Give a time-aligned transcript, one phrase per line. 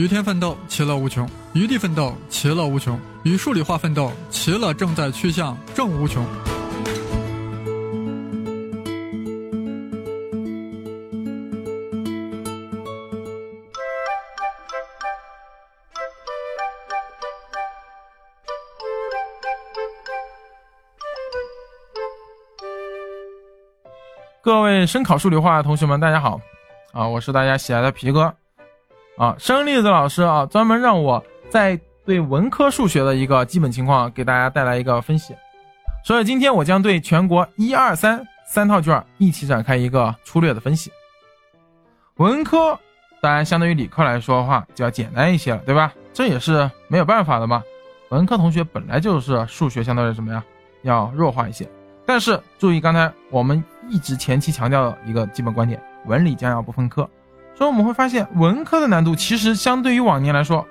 [0.00, 6.24] 与天奋斗，其乐无穷；与地奋斗，其乐无穷；与数理化奋斗，其乐正在趋向正无穷。
[24.40, 26.40] 各位声考数理化的同学们，大家好，
[26.94, 28.34] 啊，我是大家喜爱的皮哥，
[29.20, 35.36] 啊，生粒子老师啊，专门让我在对文科数学的一个基本情况给大家带来一个分析，
[36.02, 40.90] 所以今天我将对全国一二三三套卷一起展开一个粗略的分析。
[42.16, 42.78] 文科
[43.20, 45.92] 当然相对于理科来说的话就要简单一些了，对吧？
[46.14, 47.62] 这也是没有办法的嘛，
[48.08, 50.42] 文科同学本来就是数学相对于什么呀，
[50.80, 51.68] 要弱化一些。
[52.06, 57.06] 但是注意，刚才我们一直前期强调的一个基本观点：文理将要不分科。
[57.60, 60.66] 所以我们会发现，文科的难度其实相对于往年来说，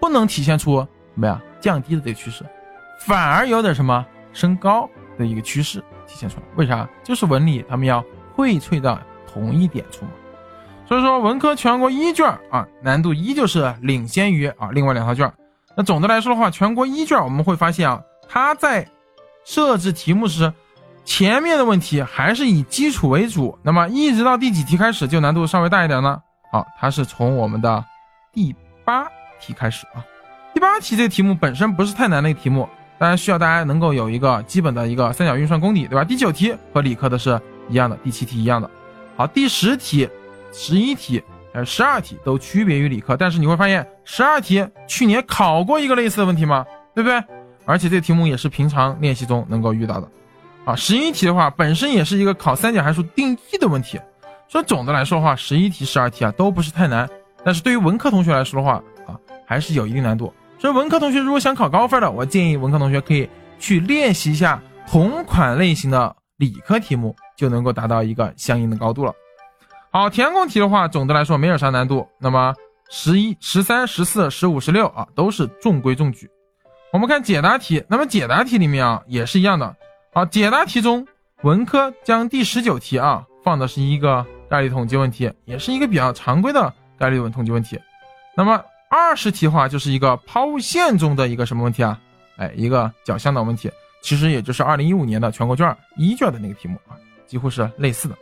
[0.00, 2.46] 不能体现出什么呀降低的这个趋势，
[3.00, 4.88] 反而有点什么升高
[5.18, 6.42] 的一个趋势体现出来。
[6.56, 6.88] 为啥？
[7.04, 8.02] 就是文理他们要
[8.34, 8.98] 荟萃到
[9.30, 10.12] 同一点处嘛。
[10.88, 15.30] 所以说，文科全国一卷啊，难度依旧是领先于啊另外两套卷。
[15.76, 18.88] 那总的来说的话，全国一卷我们会发现啊，它在
[19.44, 20.50] 设置题目时。
[21.02, 26.18] 前面的问题还是以基础为主，那么一直到第几题开始就难度稍微大一点呢？
[26.50, 27.84] 好，它是从我们的
[28.32, 29.06] 第八
[29.40, 30.04] 题开始啊。
[30.52, 36.04] 第八题这个题目本身不是太难的一个题目，当然需要大家能够有一个基本的一个三角运算功底，对吧？
[36.04, 38.68] 第九题和理科的是一样的，第七题一样的。
[39.16, 40.08] 好，第十题、
[40.52, 46.66] 十一题还有十二题都区别于理科，但是你会发现十二题去年考过一个类似的问题吗？
[46.94, 47.22] 对不对？
[47.64, 50.08] 而且这题目也是平常练习中能够遇到的。
[50.64, 54.00] 啊，十一题的话本身也是一个考三角函数定义的问题，
[54.50, 57.08] 所以总的来说的话，十一题、十二题啊都不是太难。
[57.44, 59.14] 但是对于文科同学来说的话啊，
[59.46, 60.34] 还是有一定难度。
[60.58, 63.30] 所以文科同学如果想考高分的，我建议文科同学可以
[63.60, 69.14] 去练习一下同款类型的理科题目，就能够达到一个相应的高度了。
[69.92, 72.08] 好，填空题的话，总的来说没有啥难度。
[72.18, 72.52] 那么
[72.90, 76.28] 十一、十三、十四、十五、十六啊，都是中规中矩。
[76.92, 79.76] 我们看解答题，那么解答题里面啊也是一样的。
[80.12, 81.06] 好，解答题中，
[81.42, 87.78] 文科将第十九题啊放的是一个概率统计问题，也是一个比较常规的概率问统计问题。
[88.36, 91.98] 那么二十题的话就是一个抛物线中的一个什么问题啊？
[92.36, 93.70] 哎，一个角向导问题，
[94.02, 98.16] 其实也就是二零一五年的全国卷一卷的那个题目啊，几乎是类似的。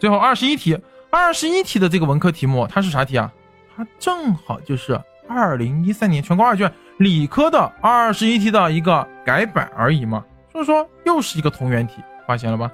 [0.00, 0.76] 最后二十一题，
[1.10, 3.32] 二十一题的这个文科题目它是啥题啊？
[3.76, 10.24] 它正好就是二零一三年全国二卷理科的二十一题的一个改版而已嘛。
[10.50, 12.72] 所以说又是一个同源题，发现了吧？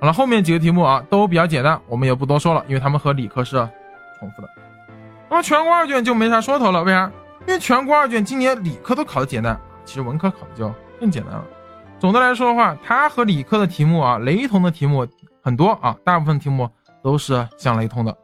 [0.00, 3.56] 好了，后面几个题目啊都比较简单，我们也不多说了，因为他们和理科是
[4.18, 4.48] 重复的。
[5.28, 7.10] 那么全国二卷就没啥说头了，为啥？
[7.46, 11.44] 因为全国二卷今年理科都考的简单，其实文科考的就更简单了。
[11.98, 15.06] 总的来说的话，它和理科的题目啊雷同的题目
[15.42, 16.70] 很多啊，大部分题目
[17.02, 18.16] 都是相雷同的。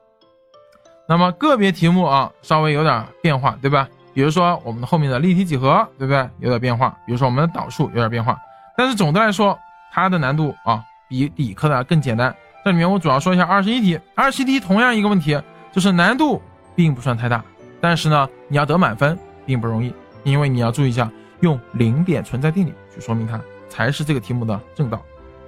[1.09, 3.89] 那么个别题目啊稍微有点变化，对吧？
[4.15, 6.29] 比如说我们的后面的立体几何，对不对？
[6.39, 6.97] 有点变化。
[7.05, 8.39] 比如说我们的导数有点变化。
[8.77, 9.59] 但是总的来说，
[9.93, 10.83] 它的难度啊
[11.15, 12.35] 比理科的更简单。
[12.65, 13.99] 这里面我主要说一下二十一题。
[14.17, 16.43] 二十一题同样一个问题，就是难度
[16.75, 17.45] 并不算太大，
[17.81, 19.17] 但是呢，你要得满分
[19.47, 19.95] 并不容易，
[20.25, 21.09] 因为你要注意一下，
[21.41, 25.01] 用零点存在定理去说明它，才是这个题目的正道。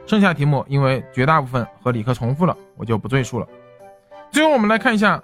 [0.06, 3.46] 剩下题目因为绝大部分和理科重复了，我就不赘述了。
[4.30, 5.20] 最后我们来看一下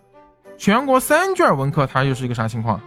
[0.57, 2.81] 全国三卷文科，它又是一个啥情况？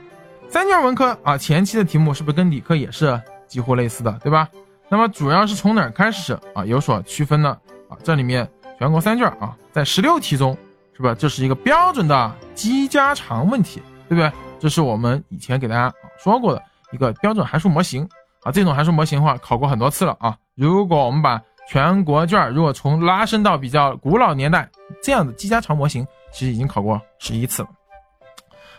[0.50, 4.50] 三卷文科啊，前期的题目是不是跟理科也是几乎类似的，对吧？
[4.88, 7.58] 那么主要是从哪儿开始啊有所区分呢？
[7.90, 8.48] 啊，这里面
[8.78, 10.56] 全国三卷啊，在十六题中，
[10.96, 11.16] 是吧？
[11.18, 14.32] 这是一个标准的积加长问题，对不对？
[14.60, 18.08] 这是我们以前给大家说过的一个标准函数模型
[18.44, 18.52] 啊。
[18.52, 20.38] 这种函数模型的话，考过很多次了啊。
[20.56, 24.70] 如果我们把全国卷如果从拉伸到比较古老年代，
[25.04, 27.70] 这样的积加长模型其实已经考过十一次了。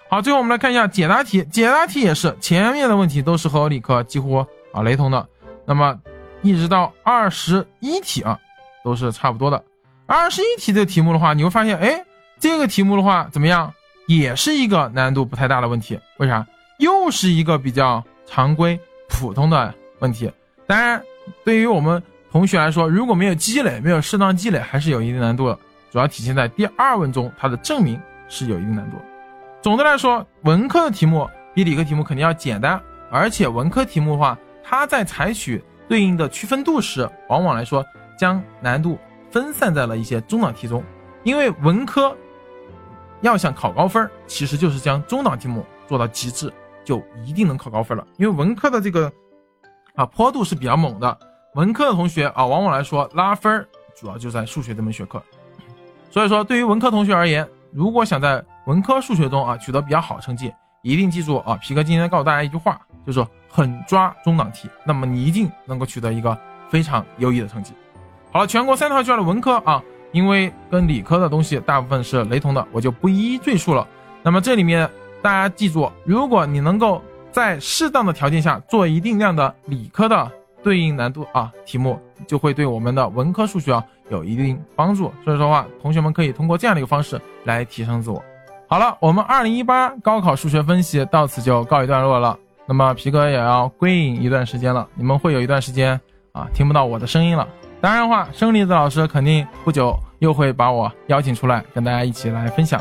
[0.08, 4.36] 好，最后我们来看一下解答题，解答题也是前面的问题都是和理科几乎
[4.72, 5.28] 啊雷同的。
[5.66, 5.98] 那么，
[6.42, 8.38] 一直到二十一题啊，
[8.84, 9.62] 都是差不多的。
[10.06, 12.04] 二十一题这个题目的话，你会发现，哎，
[12.38, 13.72] 这个题目的话怎么样？
[14.06, 15.98] 也是一个难度不太大的问题。
[16.18, 16.46] 为啥？
[16.78, 18.78] 又是一个比较常规、
[19.08, 20.30] 普通的问题。
[20.68, 21.02] 当然，
[21.44, 25.58] 对于我们同学来说，如果没有积累，没有适当积累，还是有一定难度的。
[25.90, 28.98] 主要体现在第二问中，它的证明是有一定难度。
[29.60, 32.80] 总的来说，文科的题目比理科题目肯定要简单，
[33.10, 34.38] 而且文科题目的话。
[34.68, 37.84] 它在采取对应的区分度时，往往来说
[38.18, 38.98] 将难度
[39.30, 40.82] 分散在了一些中档题中，
[41.22, 42.14] 因为文科
[43.20, 46.52] 要想考高分，其实就是将中档题目做到极致，
[46.84, 48.04] 就一定能考高分了。
[48.16, 49.10] 因为文科的这个
[49.94, 51.16] 啊坡度是比较猛的，
[51.54, 53.64] 文科的同学啊，往往来说拉分
[53.94, 55.22] 主要就在数学这门学科。
[56.10, 60.52] 所以说，对于文科同学而言，如果想在文科数学中啊取得比较好成绩，
[60.82, 66.36] 一定记住啊，皮哥今天告诉大家一句话，就是狠抓中档题，那么你一定能够取得一个
[66.68, 67.72] 非常优异的成绩。
[68.32, 69.82] 好了，全国三套卷的文科啊。
[70.12, 73.86] 因为跟理科的东西大部分是雷同的，我就不一一赘述了。
[74.22, 74.88] 那么这里面
[75.20, 80.30] 大家记住，如果你能够在适当的条件下做一定量的理科的
[80.62, 85.12] 对应难度啊题目，就会对我们的文科数学啊有一定帮助。
[85.22, 88.22] 所以说话，同学们可以通过这样的一个方式来提升自我。
[88.68, 92.38] 好了，我们二零一八高考数学分析到此就告一段落了。
[92.66, 96.00] 那么皮哥也要归隐一段时间了，你们会有一段时间
[96.32, 97.46] 啊听不到我的声音了。
[97.80, 102.80] 当然的话，生离子老师肯定不久又会把我邀请出来，跟大家一起来分享。